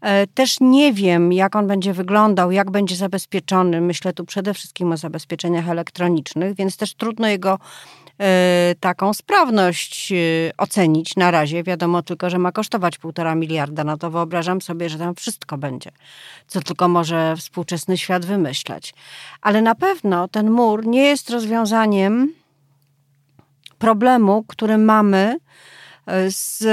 E, 0.00 0.26
też 0.26 0.56
nie 0.60 0.92
wiem, 0.92 1.32
jak 1.32 1.56
on 1.56 1.66
będzie 1.66 1.92
wyglądał, 1.92 2.50
jak 2.50 2.70
będzie 2.70 2.96
zabezpieczony. 2.96 3.80
Myślę 3.80 4.12
tu 4.12 4.24
przede 4.24 4.54
wszystkim 4.54 4.92
o 4.92 4.96
zabezpieczeniach 4.96 5.68
elektronicznych, 5.68 6.54
więc 6.54 6.76
też 6.76 6.94
trudno 6.94 7.28
jego 7.28 7.58
taką 8.80 9.14
sprawność 9.14 10.12
e, 10.12 10.16
ocenić 10.58 11.16
na 11.16 11.30
razie. 11.30 11.62
Wiadomo 11.62 12.02
tylko, 12.02 12.30
że 12.30 12.38
ma 12.38 12.52
kosztować 12.52 12.98
półtora 12.98 13.34
miliarda. 13.34 13.84
No 13.84 13.96
to 13.96 14.10
wyobrażam 14.10 14.60
sobie, 14.60 14.88
że 14.88 14.98
tam 14.98 15.14
wszystko 15.14 15.58
będzie, 15.58 15.90
co 16.46 16.60
tylko 16.60 16.88
może 16.88 17.36
współczesny 17.36 17.98
świat 17.98 18.26
wymyślać. 18.26 18.94
Ale 19.40 19.62
na 19.62 19.74
pewno 19.74 20.28
ten 20.28 20.50
mur 20.50 20.86
nie 20.86 21.02
jest 21.02 21.30
rozwiązaniem 21.30 22.32
problemu, 23.78 24.44
który 24.48 24.78
mamy 24.78 25.36
e, 26.06 26.30
z 26.30 26.64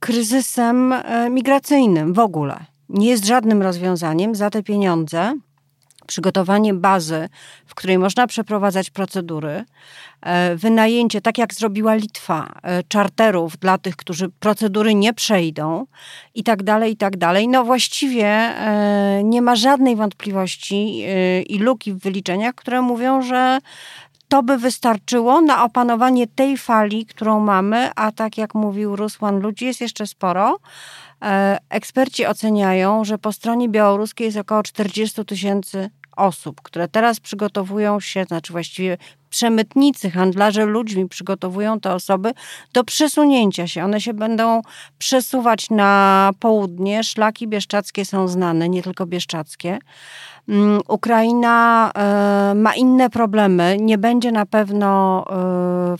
kryzysem 0.00 0.94
migracyjnym 1.30 2.12
w 2.12 2.18
ogóle. 2.18 2.64
Nie 2.88 3.08
jest 3.08 3.24
żadnym 3.24 3.62
rozwiązaniem 3.62 4.34
za 4.34 4.50
te 4.50 4.62
pieniądze 4.62 5.34
przygotowanie 6.08 6.74
bazy, 6.74 7.28
w 7.66 7.74
której 7.74 7.98
można 7.98 8.26
przeprowadzać 8.26 8.90
procedury, 8.90 9.64
e, 10.22 10.56
wynajęcie, 10.56 11.20
tak 11.20 11.38
jak 11.38 11.54
zrobiła 11.54 11.94
Litwa, 11.94 12.52
e, 12.62 12.82
czarterów 12.82 13.58
dla 13.58 13.78
tych, 13.78 13.96
którzy 13.96 14.28
procedury 14.28 14.94
nie 14.94 15.14
przejdą 15.14 15.86
i 16.34 16.44
tak 16.44 16.62
dalej, 16.62 16.92
i 16.92 16.96
tak 16.96 17.16
dalej. 17.16 17.48
No 17.48 17.64
właściwie 17.64 18.26
e, 18.26 19.20
nie 19.24 19.42
ma 19.42 19.56
żadnej 19.56 19.96
wątpliwości 19.96 21.04
i 21.46 21.58
luki 21.58 21.92
w 21.92 21.98
wyliczeniach, 21.98 22.54
które 22.54 22.82
mówią, 22.82 23.22
że 23.22 23.58
to 24.28 24.42
by 24.42 24.58
wystarczyło 24.58 25.40
na 25.40 25.64
opanowanie 25.64 26.26
tej 26.26 26.56
fali, 26.56 27.06
którą 27.06 27.40
mamy, 27.40 27.90
a 27.96 28.12
tak 28.12 28.38
jak 28.38 28.54
mówił 28.54 28.96
Rusłan, 28.96 29.40
ludzi 29.40 29.64
jest 29.64 29.80
jeszcze 29.80 30.06
sporo. 30.06 30.58
Eksperci 31.70 32.26
oceniają, 32.26 33.04
że 33.04 33.18
po 33.18 33.32
stronie 33.32 33.68
białoruskiej 33.68 34.24
jest 34.24 34.38
około 34.38 34.62
40 34.62 35.24
tysięcy 35.24 35.90
osób, 36.16 36.62
które 36.62 36.88
teraz 36.88 37.20
przygotowują 37.20 38.00
się, 38.00 38.24
znaczy 38.24 38.52
właściwie 38.52 38.96
przemytnicy, 39.30 40.10
handlarze 40.10 40.64
ludźmi 40.64 41.08
przygotowują 41.08 41.80
te 41.80 41.94
osoby 41.94 42.32
do 42.72 42.84
przesunięcia 42.84 43.66
się. 43.66 43.84
One 43.84 44.00
się 44.00 44.14
będą 44.14 44.62
przesuwać 44.98 45.70
na 45.70 46.30
południe. 46.40 47.04
Szlaki 47.04 47.48
bieszczackie 47.48 48.04
są 48.04 48.28
znane, 48.28 48.68
nie 48.68 48.82
tylko 48.82 49.06
bieszczackie. 49.06 49.78
Mm, 50.48 50.80
Ukraina 50.88 51.90
e, 51.94 52.54
ma 52.54 52.74
inne 52.74 53.10
problemy. 53.10 53.76
Nie 53.80 53.98
będzie 53.98 54.32
na 54.32 54.46
pewno 54.46 55.24
e, 55.26 55.34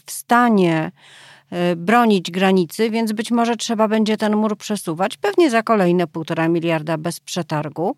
w 0.07 0.11
stanie 0.11 0.91
bronić 1.77 2.31
granicy, 2.31 2.91
więc 2.91 3.13
być 3.13 3.31
może 3.31 3.57
trzeba 3.57 3.89
będzie 3.89 4.17
ten 4.17 4.37
mur 4.37 4.57
przesuwać, 4.57 5.17
pewnie 5.17 5.51
za 5.51 5.63
kolejne 5.63 6.07
półtora 6.07 6.49
miliarda 6.49 6.99
bez 6.99 7.21
przetargu, 7.21 7.97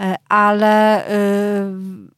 y, 0.00 0.04
ale 0.28 1.04
y, 1.04 1.10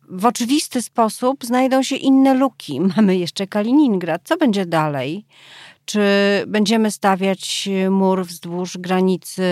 w 0.09 0.27
oczywisty 0.27 0.83
sposób 0.83 1.45
znajdą 1.45 1.83
się 1.83 1.97
inne 1.97 2.35
luki. 2.35 2.81
Mamy 2.97 3.17
jeszcze 3.17 3.47
Kaliningrad. 3.47 4.23
Co 4.25 4.37
będzie 4.37 4.67
dalej? 4.67 5.25
Czy 5.85 6.01
będziemy 6.47 6.91
stawiać 6.91 7.69
mur 7.91 8.27
wzdłuż 8.27 8.79
granicy 8.79 9.43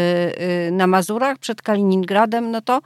na 0.72 0.86
Mazurach 0.86 1.38
przed 1.38 1.62
Kaliningradem? 1.62 2.50
No 2.50 2.60
to 2.60 2.80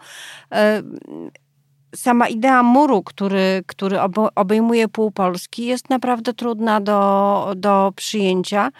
sama 1.94 2.28
idea 2.28 2.62
muru, 2.62 3.02
który, 3.02 3.62
który 3.66 3.98
obejmuje 4.34 4.88
pół 4.88 5.10
Polski, 5.10 5.66
jest 5.66 5.90
naprawdę 5.90 6.34
trudna 6.34 6.80
do, 6.80 7.52
do 7.56 7.92
przyjęcia. 7.96 8.70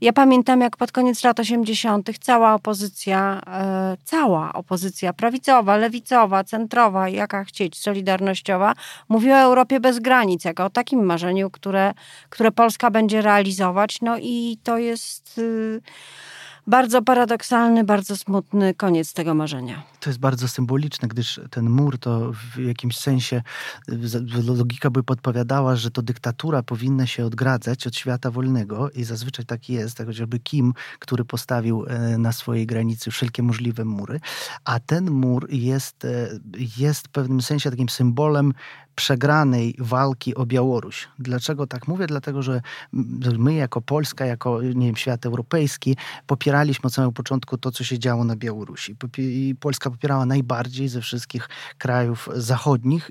Ja 0.00 0.12
pamiętam, 0.12 0.60
jak 0.60 0.76
pod 0.76 0.92
koniec 0.92 1.24
lat 1.24 1.40
80. 1.40 2.10
cała 2.20 2.54
opozycja, 2.54 3.40
e, 3.46 3.96
cała 4.04 4.52
opozycja 4.52 5.12
prawicowa, 5.12 5.76
lewicowa, 5.76 6.44
centrowa, 6.44 7.08
jaka 7.08 7.44
chcieć, 7.44 7.78
solidarnościowa, 7.78 8.74
mówiła 9.08 9.36
o 9.36 9.40
Europie 9.40 9.80
bez 9.80 9.98
granic, 9.98 10.44
jako 10.44 10.64
o 10.64 10.70
takim 10.70 11.04
marzeniu, 11.04 11.50
które, 11.50 11.94
które 12.30 12.52
Polska 12.52 12.90
będzie 12.90 13.22
realizować. 13.22 14.00
No 14.00 14.18
i 14.18 14.58
to 14.62 14.78
jest. 14.78 15.38
Y, 15.38 15.80
bardzo 16.66 17.02
paradoksalny, 17.02 17.84
bardzo 17.84 18.16
smutny 18.16 18.74
koniec 18.74 19.12
tego 19.12 19.34
marzenia. 19.34 19.82
To 20.00 20.10
jest 20.10 20.20
bardzo 20.20 20.48
symboliczne, 20.48 21.08
gdyż 21.08 21.40
ten 21.50 21.70
mur 21.70 21.98
to 21.98 22.32
w 22.32 22.58
jakimś 22.58 22.96
sensie 22.96 23.42
logika 24.46 24.90
by 24.90 25.02
podpowiadała, 25.02 25.76
że 25.76 25.90
to 25.90 26.02
dyktatura 26.02 26.62
powinna 26.62 27.06
się 27.06 27.26
odgradzać 27.26 27.86
od 27.86 27.96
świata 27.96 28.30
wolnego 28.30 28.90
i 28.90 29.04
zazwyczaj 29.04 29.46
tak 29.46 29.68
jest, 29.68 29.96
tak 29.96 30.06
chociażby 30.06 30.38
Kim, 30.38 30.72
który 30.98 31.24
postawił 31.24 31.84
e, 31.88 32.18
na 32.18 32.32
swojej 32.32 32.66
granicy 32.66 33.10
wszelkie 33.10 33.42
możliwe 33.42 33.84
mury, 33.84 34.20
a 34.64 34.80
ten 34.80 35.10
mur 35.10 35.46
jest, 35.50 36.04
e, 36.04 36.28
jest 36.78 37.08
w 37.08 37.10
pewnym 37.10 37.42
sensie 37.42 37.70
takim 37.70 37.88
symbolem 37.88 38.52
przegranej 38.94 39.74
walki 39.78 40.34
o 40.34 40.46
Białoruś. 40.46 41.08
Dlaczego 41.18 41.66
tak 41.66 41.88
mówię? 41.88 42.06
Dlatego, 42.06 42.42
że 42.42 42.60
my 43.38 43.54
jako 43.54 43.80
Polska, 43.80 44.26
jako 44.26 44.62
nie 44.62 44.86
wiem, 44.86 44.96
świat 44.96 45.26
europejski 45.26 45.96
popieraliśmy 46.26 46.86
od 46.86 46.94
samego 46.94 47.12
początku 47.12 47.58
to, 47.58 47.70
co 47.72 47.84
się 47.84 47.98
działo 47.98 48.24
na 48.24 48.36
Białorusi. 48.36 48.96
I 49.18 49.54
Polska 49.60 49.90
popierała 49.90 50.26
najbardziej 50.26 50.88
ze 50.88 51.00
wszystkich 51.00 51.48
krajów 51.78 52.28
zachodnich, 52.34 53.10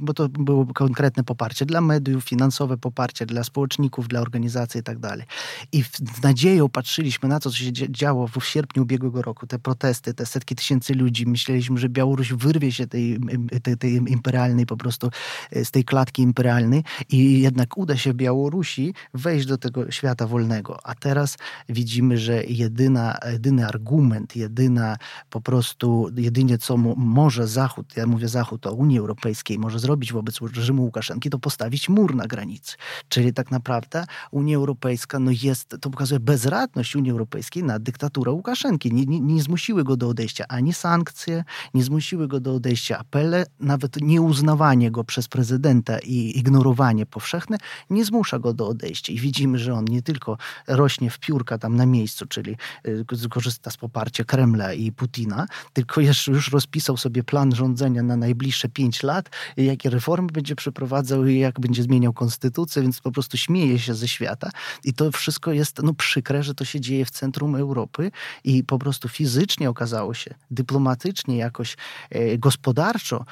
bo 0.00 0.14
to 0.14 0.28
było 0.28 0.66
konkretne 0.66 1.24
poparcie 1.24 1.66
dla 1.66 1.80
mediów, 1.80 2.24
finansowe 2.24 2.76
poparcie 2.76 3.26
dla 3.26 3.44
społeczników, 3.44 4.08
dla 4.08 4.20
organizacji 4.20 4.80
i 4.80 4.82
tak 4.82 4.98
dalej. 4.98 5.26
I 5.72 5.82
z 5.82 6.22
nadzieją 6.22 6.68
patrzyliśmy 6.68 7.28
na 7.28 7.40
to, 7.40 7.50
co 7.50 7.56
się 7.56 7.72
działo 7.72 8.28
w 8.28 8.44
sierpniu 8.44 8.82
ubiegłego 8.82 9.22
roku, 9.22 9.46
te 9.46 9.58
protesty, 9.58 10.14
te 10.14 10.26
setki 10.26 10.54
tysięcy 10.54 10.94
ludzi. 10.94 11.26
Myśleliśmy, 11.26 11.78
że 11.78 11.88
Białoruś 11.88 12.32
wyrwie 12.32 12.72
się 12.72 12.86
tej, 12.86 13.18
tej, 13.62 13.76
tej 13.76 13.94
imperialnej 13.94 14.66
po 14.66 14.76
prostu 14.76 15.10
z 15.52 15.70
tej 15.70 15.84
klatki 15.84 16.22
imperialnej 16.22 16.84
i 17.08 17.40
jednak 17.40 17.78
uda 17.78 17.96
się 17.96 18.14
Białorusi 18.14 18.94
wejść 19.14 19.46
do 19.46 19.58
tego 19.58 19.90
świata 19.90 20.26
wolnego. 20.26 20.78
A 20.86 20.94
teraz 20.94 21.36
widzimy, 21.68 22.18
że 22.18 22.44
jedyna, 22.44 23.18
jedyny 23.32 23.66
argument, 23.66 24.36
jedyna 24.36 24.96
po 25.30 25.40
prostu, 25.40 26.10
jedynie 26.16 26.58
co 26.58 26.76
może 26.96 27.46
Zachód, 27.46 27.96
ja 27.96 28.06
mówię 28.06 28.28
Zachód 28.28 28.66
o 28.66 28.72
Unii 28.72 28.98
Europejskiej, 28.98 29.58
może 29.58 29.78
zrobić 29.78 30.12
wobec 30.12 30.40
reżimu 30.56 30.82
Łukaszenki, 30.82 31.30
to 31.30 31.38
postawić 31.38 31.88
mur 31.88 32.14
na 32.14 32.26
granicy. 32.26 32.76
Czyli 33.08 33.32
tak 33.32 33.50
naprawdę 33.50 34.04
Unia 34.30 34.56
Europejska 34.56 35.18
no 35.18 35.30
jest, 35.42 35.76
to 35.80 35.90
pokazuje 35.90 36.20
bezradność 36.20 36.96
Unii 36.96 37.10
Europejskiej 37.10 37.62
na 37.62 37.78
dyktaturę 37.78 38.32
Łukaszenki. 38.32 38.92
Nie, 38.92 39.06
nie, 39.06 39.20
nie 39.20 39.42
zmusiły 39.42 39.84
go 39.84 39.96
do 39.96 40.08
odejścia 40.08 40.44
ani 40.48 40.72
sankcje, 40.72 41.44
nie 41.74 41.82
zmusiły 41.82 42.28
go 42.28 42.40
do 42.40 42.54
odejścia 42.54 42.98
apele, 42.98 43.46
nawet 43.60 43.96
nieuznawanie 44.00 44.90
go 44.90 45.04
przez 45.08 45.28
prezydenta 45.28 45.98
i 45.98 46.38
ignorowanie 46.38 47.06
powszechne 47.06 47.58
nie 47.90 48.04
zmusza 48.04 48.38
go 48.38 48.52
do 48.52 48.68
odejścia. 48.68 49.12
I 49.12 49.18
widzimy, 49.18 49.58
że 49.58 49.74
on 49.74 49.84
nie 49.84 50.02
tylko 50.02 50.38
rośnie 50.66 51.10
w 51.10 51.18
piórka 51.18 51.58
tam 51.58 51.76
na 51.76 51.86
miejscu, 51.86 52.26
czyli 52.26 52.56
y, 52.86 53.28
korzysta 53.30 53.70
z 53.70 53.76
poparcia 53.76 54.24
Kremla 54.24 54.72
i 54.72 54.92
Putina, 54.92 55.46
tylko 55.72 56.00
już, 56.00 56.52
rozpisał 56.52 56.96
sobie 56.96 57.24
plan 57.24 57.54
rządzenia 57.54 58.02
na 58.02 58.16
najbliższe 58.16 58.68
pięć 58.68 59.02
lat, 59.02 59.30
jakie 59.56 59.90
reformy 59.90 60.28
będzie 60.32 60.56
przeprowadzał 60.56 61.26
i 61.26 61.38
jak 61.38 61.60
będzie 61.60 61.82
zmieniał 61.82 62.12
konstytucję, 62.12 62.82
więc 62.82 63.00
po 63.00 63.12
prostu 63.12 63.36
śmieje 63.36 63.78
się 63.78 63.94
ze 63.94 64.08
świata. 64.08 64.50
I 64.84 64.92
to 64.92 65.12
wszystko 65.12 65.52
jest 65.52 65.82
no, 65.82 65.94
przykre, 65.94 66.42
że 66.42 66.54
to 66.54 66.64
się 66.64 66.80
dzieje 66.80 67.04
w 67.04 67.10
centrum 67.10 67.56
Europy 67.56 68.10
i 68.44 68.64
po 68.64 68.78
prostu 68.78 69.08
fizycznie 69.08 69.70
okazało 69.70 70.14
się, 70.14 70.34
dyplomatycznie, 70.50 71.36
jakoś 71.36 71.76
e, 72.10 72.38
gospodarczo, 72.38 73.24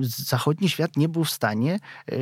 zachodni 0.00 0.68
świat 0.68 0.96
nie 0.96 1.08
był 1.08 1.21
w 1.24 1.30
stanie 1.30 1.78
e, 2.08 2.16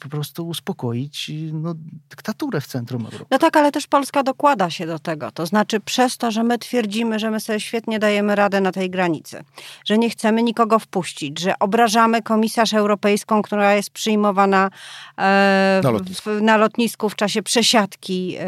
po 0.00 0.08
prostu 0.08 0.48
uspokoić 0.48 1.30
no, 1.52 1.74
dyktaturę 2.10 2.60
w 2.60 2.66
centrum 2.66 3.04
Europy. 3.04 3.26
No 3.30 3.38
tak, 3.38 3.56
ale 3.56 3.72
też 3.72 3.86
Polska 3.86 4.22
dokłada 4.22 4.70
się 4.70 4.86
do 4.86 4.98
tego. 4.98 5.30
To 5.30 5.46
znaczy 5.46 5.80
przez 5.80 6.16
to, 6.16 6.30
że 6.30 6.42
my 6.42 6.58
twierdzimy, 6.58 7.18
że 7.18 7.30
my 7.30 7.40
sobie 7.40 7.60
świetnie 7.60 7.98
dajemy 7.98 8.34
radę 8.34 8.60
na 8.60 8.72
tej 8.72 8.90
granicy, 8.90 9.44
że 9.84 9.98
nie 9.98 10.10
chcemy 10.10 10.42
nikogo 10.42 10.78
wpuścić, 10.78 11.40
że 11.40 11.58
obrażamy 11.58 12.22
komisarz 12.22 12.74
europejską, 12.74 13.42
która 13.42 13.74
jest 13.74 13.90
przyjmowana 13.90 14.70
e, 15.18 15.80
na, 15.84 15.90
lotnisku. 15.90 16.30
W, 16.30 16.42
na 16.42 16.56
lotnisku 16.56 17.08
w 17.08 17.16
czasie 17.16 17.42
przesiadki 17.42 18.36
e, 18.38 18.44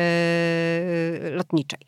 lotniczej. 1.30 1.80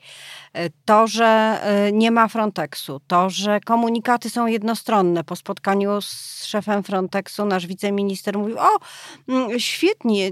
E, 0.52 0.70
to, 0.84 1.06
że 1.06 1.60
e, 1.62 1.92
nie 1.92 2.10
ma 2.10 2.28
Frontexu, 2.28 3.00
to, 3.06 3.30
że 3.30 3.60
komunikaty 3.60 4.30
są 4.30 4.46
jednostronne. 4.46 5.24
Po 5.24 5.36
spotkaniu 5.36 6.00
z 6.00 6.44
szefem 6.44 6.82
Frontexu 6.82 7.44
nasz 7.44 7.66
wiceminister 7.90 8.38
mówił, 8.38 8.58
o 8.58 8.78
mm, 9.28 9.60
świetnie, 9.60 10.30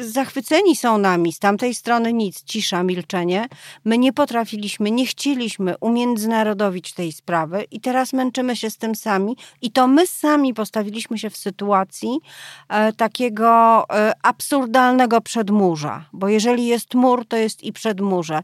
zachwyceni 0.00 0.76
są 0.76 0.98
nami, 0.98 1.32
z 1.32 1.38
tamtej 1.38 1.74
strony 1.74 2.12
nic, 2.12 2.44
cisza, 2.44 2.82
milczenie. 2.82 3.48
My 3.84 3.98
nie 3.98 4.12
potrafiliśmy, 4.12 4.90
nie 4.90 5.06
chcieliśmy 5.06 5.74
umiędzynarodowić 5.80 6.92
tej 6.92 7.12
sprawy 7.12 7.64
i 7.70 7.80
teraz 7.80 8.12
męczymy 8.12 8.56
się 8.56 8.70
z 8.70 8.76
tym 8.76 8.94
sami 8.94 9.36
i 9.62 9.70
to 9.70 9.86
my 9.86 10.06
sami 10.06 10.54
postawiliśmy 10.54 11.18
się 11.18 11.30
w 11.30 11.36
sytuacji 11.36 12.20
e, 12.68 12.92
takiego 12.92 13.84
e, 13.90 14.12
absurdalnego 14.22 15.20
przedmurza, 15.20 16.04
bo 16.12 16.28
jeżeli 16.28 16.66
jest 16.66 16.94
mur, 16.94 17.26
to 17.26 17.36
jest 17.36 17.64
i 17.64 17.72
przedmurze, 17.72 18.42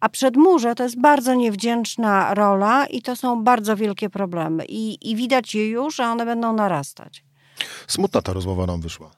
a 0.00 0.08
przedmurze 0.08 0.74
to 0.74 0.82
jest 0.82 1.00
bardzo 1.00 1.34
niewdzięczna 1.34 2.34
rola 2.34 2.86
i 2.86 3.02
to 3.02 3.16
są 3.16 3.44
bardzo 3.44 3.76
wielkie 3.76 4.10
problemy. 4.10 4.64
I, 4.68 5.10
i 5.10 5.16
widać 5.16 5.54
je 5.54 5.68
już, 5.68 5.96
że 5.96 6.04
one 6.04 6.26
będą 6.26 6.52
narastać. 6.52 7.29
Smutna 7.86 8.22
ta 8.22 8.32
rozmowa 8.32 8.66
nam 8.66 8.80
wyszła. 8.80 9.10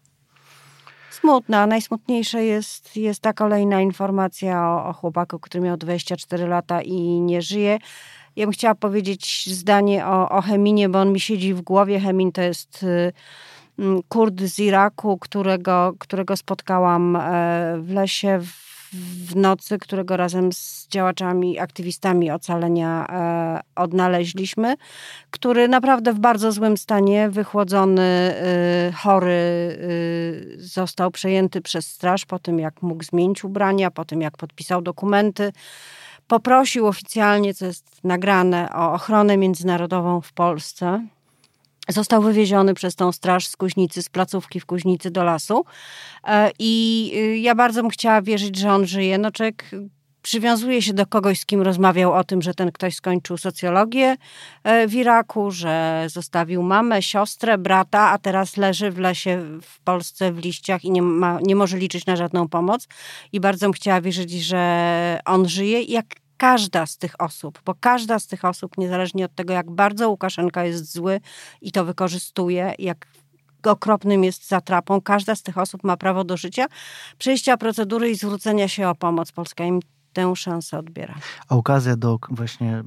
Smutna. 1.11 1.66
Najsmutniejsza 1.66 2.40
jest, 2.40 2.96
jest 2.96 3.20
ta 3.20 3.32
kolejna 3.32 3.80
informacja 3.80 4.68
o, 4.68 4.88
o 4.88 4.92
chłopaku, 4.92 5.38
który 5.38 5.64
miał 5.64 5.76
24 5.76 6.46
lata 6.46 6.82
i 6.82 6.96
nie 7.20 7.42
żyje. 7.42 7.78
Ja 8.37 8.46
bym 8.46 8.52
chciała 8.52 8.75
powiedzieć 8.75 9.54
zdanie 9.54 10.06
o, 10.06 10.28
o 10.28 10.42
Heminie, 10.42 10.88
bo 10.88 11.00
on 11.00 11.12
mi 11.12 11.20
siedzi 11.20 11.54
w 11.54 11.61
głowie. 11.61 12.00
Hemin 12.00 12.32
to 12.32 12.42
jest 12.42 12.82
y, 12.82 13.12
mm, 13.78 14.02
Kurd 14.08 14.40
z 14.40 14.58
Iraku, 14.58 15.18
którego, 15.18 15.92
którego 15.99 16.37
spotkałam 16.37 17.16
e, 17.16 17.20
w 17.78 17.90
lesie 17.90 18.40
w 18.40 18.72
w 19.26 19.37
nocy, 19.37 19.78
którego 19.78 20.16
razem 20.16 20.52
z 20.52 20.87
działaczami, 20.88 21.58
aktywistami 21.58 22.30
ocalenia 22.30 23.06
e, 23.08 23.61
odnaleźliśmy, 23.76 24.75
który 25.30 25.68
naprawdę 25.68 26.12
w 26.12 26.18
bardzo 26.18 26.52
złym 26.52 26.76
stanie, 26.76 27.30
wychłodzony, 27.30 28.02
e, 28.02 28.92
chory, 28.92 29.30
e, 29.30 30.61
został 30.61 31.11
przejęty 31.11 31.61
przez 31.61 31.87
straż 31.87 32.25
po 32.25 32.38
tym, 32.38 32.58
jak 32.58 32.82
mógł 32.82 33.04
zmienić 33.04 33.44
ubrania, 33.44 33.90
po 33.90 34.04
tym, 34.04 34.20
jak 34.20 34.37
podpisał 34.37 34.82
dokumenty. 34.82 35.52
Poprosił 36.26 36.87
oficjalnie, 36.87 37.54
co 37.54 37.66
jest 37.66 38.04
nagrane, 38.04 38.68
o 38.75 38.92
ochronę 38.92 39.37
międzynarodową 39.37 40.20
w 40.20 40.32
Polsce 40.32 41.06
Został 41.88 42.22
wywieziony 42.22 42.74
przez 42.74 42.94
tą 42.94 43.12
straż 43.12 43.46
z 43.46 43.56
Kuźnicy, 43.56 44.02
z 44.02 44.08
placówki 44.08 44.60
w 44.60 44.66
Kuźnicy 44.66 45.10
do 45.10 45.24
lasu. 45.24 45.64
E, 46.24 46.50
I 46.58 47.12
y, 47.16 47.38
ja 47.38 47.54
bardzo 47.54 47.82
bym 47.82 47.90
chciała 47.90 48.22
wierzyć, 48.22 48.56
że 48.56 48.72
on 48.72 48.86
żyje. 48.86 49.18
No 49.18 49.30
człowiek 49.30 49.70
przywiązuje 50.22 50.82
się 50.82 50.92
do 50.92 51.06
kogoś, 51.06 51.40
z 51.40 51.46
kim 51.46 51.62
rozmawiał 51.62 52.12
o 52.12 52.24
tym, 52.24 52.42
że 52.42 52.54
ten 52.54 52.72
ktoś 52.72 52.94
skończył 52.94 53.36
socjologię 53.36 54.16
e, 54.64 54.88
w 54.88 54.94
Iraku, 54.94 55.50
że 55.50 56.06
zostawił 56.08 56.62
mamę, 56.62 57.02
siostrę, 57.02 57.58
brata, 57.58 58.10
a 58.10 58.18
teraz 58.18 58.56
leży 58.56 58.90
w 58.90 58.98
lesie 58.98 59.42
w 59.62 59.80
Polsce 59.80 60.32
w 60.32 60.38
liściach 60.38 60.84
i 60.84 60.90
nie, 60.90 61.02
ma, 61.02 61.38
nie 61.42 61.56
może 61.56 61.78
liczyć 61.78 62.06
na 62.06 62.16
żadną 62.16 62.48
pomoc. 62.48 62.88
I 63.32 63.40
bardzo 63.40 63.66
bym 63.66 63.72
chciała 63.72 64.00
wierzyć, 64.00 64.30
że 64.32 65.20
on 65.24 65.48
żyje. 65.48 65.82
Jak 65.82 66.22
każda 66.42 66.87
z 66.87 66.96
tych 66.96 67.20
osób, 67.20 67.62
bo 67.64 67.75
każda 67.80 68.18
z 68.18 68.26
tych 68.26 68.44
osób, 68.44 68.78
niezależnie 68.78 69.25
od 69.25 69.34
tego, 69.34 69.52
jak 69.52 69.70
bardzo 69.70 70.11
Łukaszenka 70.11 70.64
jest 70.64 70.92
zły 70.92 71.20
i 71.61 71.72
to 71.72 71.84
wykorzystuje, 71.84 72.75
jak 72.78 73.06
okropnym 73.64 74.25
jest 74.25 74.49
zatrapą, 74.49 75.00
każda 75.00 75.34
z 75.34 75.42
tych 75.42 75.58
osób 75.58 75.84
ma 75.84 75.96
prawo 75.96 76.25
do 76.25 76.37
życia, 76.37 76.66
przejścia 77.18 77.56
procedury 77.56 78.11
i 78.11 78.14
zwrócenia 78.14 78.68
się 78.68 78.88
o 78.88 78.94
pomoc. 78.94 79.32
Polska 79.32 79.64
im 79.64 79.80
tę 80.12 80.37
szansę 80.37 80.78
odbiera. 80.78 81.14
A 81.49 81.57
okazja 81.57 81.97
do 81.97 82.19
właśnie 82.31 82.83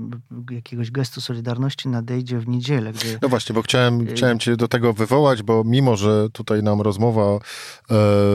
jakiegoś 0.52 0.92
gestu 0.92 1.22
solidarności 1.22 1.90
nadejdzie 1.90 2.40
w 2.40 2.48
niedzielę. 2.48 2.94
Gdy... 2.94 3.20
No 3.22 3.30
właśnie, 3.30 3.56
bo 3.56 3.62
chciałem, 3.62 4.02
y- 4.02 4.06
chciałem 4.06 4.40
cię 4.40 4.58
do 4.58 4.68
tego 4.68 4.94
wywołać, 4.94 5.44
bo 5.44 5.64
mimo, 5.66 5.98
że 5.98 6.30
tutaj 6.30 6.64
nam 6.64 6.82
rozmowa 6.82 7.22
e, 7.22 7.40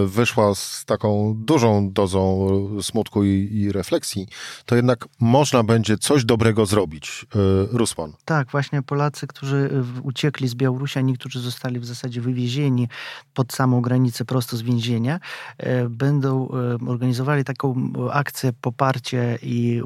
wyszła 0.07 0.55
z 0.55 0.85
taką 0.85 1.35
dużą 1.37 1.93
dozą 1.93 2.49
smutku 2.83 3.25
i, 3.25 3.49
i, 3.53 3.73
refleksji, 3.73 4.27
to 4.67 4.77
jednak 4.77 5.09
można 5.21 5.63
będzie 5.63 5.99
coś 5.99 6.25
dobrego 6.25 6.67
zrobić. 6.67 7.27
E, 7.35 7.39
Rusman. 7.79 8.13
Tak, 8.25 8.51
właśnie 8.51 8.83
Polacy, 8.83 9.27
którzy 9.27 9.71
uciekli 10.03 10.49
z 10.49 10.55
Białorusi, 10.55 10.99
a 10.99 11.03
niektórzy 11.03 11.41
zostali 11.41 11.81
w 11.81 11.85
zasadzie 11.87 12.21
wywiezieni 12.21 12.89
pod 13.35 13.53
samą 13.53 13.81
granicę 13.81 14.25
prosto 14.25 14.57
z 14.57 14.63
więzienia, 14.63 15.21
e, 15.59 15.89
będą 15.89 16.49
e, 16.49 16.91
organizowali 16.91 17.45
taką 17.45 17.93
akcję 18.13 18.53
po 18.61 18.73
poparcie 18.81 19.39
i 19.43 19.83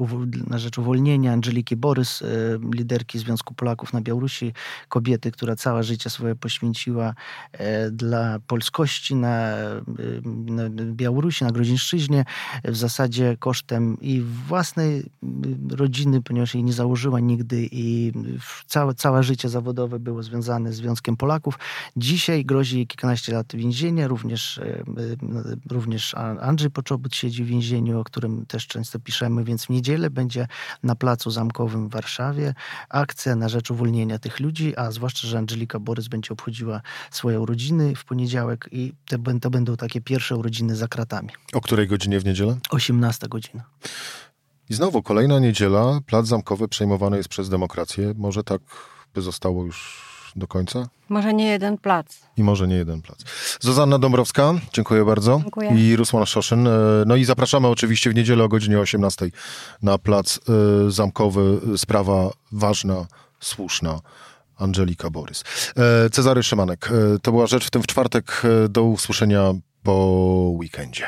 na 0.47 0.59
rzecz 0.59 0.77
uwolnienia 0.77 1.33
Angeliki 1.33 1.75
Borys, 1.75 2.21
e, 2.21 2.25
liderki 2.73 3.19
Związku 3.19 3.53
Polaków 3.53 3.93
na 3.93 4.01
Białorusi, 4.01 4.53
kobiety, 4.89 5.31
która 5.31 5.55
całe 5.55 5.83
życie 5.83 6.09
swoje 6.09 6.35
poświęciła 6.35 7.13
e, 7.51 7.91
dla 7.91 8.39
polskości 8.47 9.15
na, 9.15 9.37
e, 9.37 9.81
na 10.25 10.69
Białorusi, 10.69 11.43
na 11.43 11.51
Grodzińszczyźnie, 11.51 12.25
w 12.63 12.75
zasadzie 12.75 13.37
kosztem 13.39 13.97
i 14.01 14.21
własnej 14.21 15.03
rodziny, 15.71 16.21
ponieważ 16.21 16.53
jej 16.53 16.63
nie 16.63 16.73
założyła 16.73 17.19
nigdy 17.19 17.67
i 17.71 18.11
całe, 18.67 18.93
całe 18.93 19.23
życie 19.23 19.49
zawodowe 19.49 19.99
było 19.99 20.23
związane 20.23 20.73
z 20.73 20.75
Związkiem 20.75 21.17
Polaków. 21.17 21.59
Dzisiaj 21.97 22.45
grozi 22.45 22.75
jej 22.75 22.87
kilkanaście 22.87 23.33
lat 23.33 23.55
więzienia, 23.55 24.07
również, 24.07 24.59
również 25.69 26.13
Andrzej 26.41 26.71
Poczobut 26.71 27.15
siedzi 27.15 27.43
w 27.43 27.47
więzieniu, 27.47 27.99
o 27.99 28.03
którym 28.03 28.45
też 28.45 28.67
często 28.67 28.84
często 28.85 28.99
piszemy, 28.99 29.43
więc 29.43 29.65
w 29.65 29.69
niedzielę 29.69 30.09
będzie 30.09 30.47
na 30.83 30.95
Placu 30.95 31.31
Zamkowym 31.31 31.89
w 31.89 31.91
Warszawie 31.91 32.53
akcja 32.89 33.35
na 33.35 33.49
rzecz 33.49 33.71
uwolnienia 33.71 34.19
tych 34.19 34.39
ludzi, 34.39 34.75
a 34.75 34.91
zwłaszcza, 34.91 35.27
że 35.27 35.37
Angelika 35.37 35.79
Borys 35.79 36.07
będzie 36.07 36.29
obchodziła 36.31 36.81
swoje 37.11 37.39
urodziny 37.39 37.95
w 37.95 38.05
poniedziałek 38.05 38.69
i 38.71 38.93
to, 39.05 39.17
to 39.41 39.49
będą 39.49 39.75
takie 39.75 40.01
pierwsze 40.01 40.35
urodziny 40.35 40.75
za 40.75 40.87
kratami. 40.87 41.29
O 41.53 41.61
której 41.61 41.87
godzinie 41.87 42.19
w 42.19 42.25
niedzielę? 42.25 42.57
18 42.69 43.27
godzina. 43.27 43.63
I 44.69 44.73
znowu 44.73 45.03
kolejna 45.03 45.39
niedziela, 45.39 45.99
Plac 46.05 46.27
Zamkowy 46.27 46.67
przejmowany 46.67 47.17
jest 47.17 47.29
przez 47.29 47.49
demokrację. 47.49 48.13
Może 48.17 48.43
tak 48.43 48.61
by 49.13 49.21
zostało 49.21 49.65
już 49.65 50.05
do 50.35 50.47
końca? 50.47 50.87
Może 51.09 51.33
nie 51.33 51.45
jeden 51.47 51.77
plac. 51.77 52.19
I 52.37 52.43
może 52.43 52.67
nie 52.67 52.75
jeden 52.75 53.01
plac. 53.01 53.19
Zuzanna 53.59 53.99
Dąbrowska, 53.99 54.53
dziękuję 54.73 55.05
bardzo. 55.05 55.39
Dziękuję. 55.41 55.71
I 55.75 55.95
Rusłan 55.95 56.25
Szoszyn. 56.25 56.67
E, 56.67 56.71
no 57.05 57.15
i 57.15 57.25
zapraszamy 57.25 57.67
oczywiście 57.67 58.09
w 58.09 58.15
niedzielę 58.15 58.43
o 58.43 58.47
godzinie 58.47 58.79
18 58.79 59.29
na 59.81 59.97
plac 59.97 60.37
e, 60.37 60.91
zamkowy. 60.91 61.59
Sprawa 61.77 62.29
ważna, 62.51 63.05
słuszna. 63.39 63.99
Angelika 64.57 65.09
Borys. 65.09 65.43
E, 66.05 66.09
Cezary 66.09 66.43
Szymanek. 66.43 66.89
To 67.21 67.31
była 67.31 67.47
rzecz 67.47 67.65
w 67.65 67.69
tym 67.69 67.81
w 67.81 67.87
czwartek. 67.87 68.41
Do 68.69 68.83
usłyszenia 68.83 69.53
po 69.83 69.93
weekendzie. 70.59 71.07